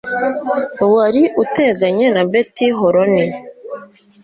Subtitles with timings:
[0.93, 3.25] wari uteganye na Beti Horoni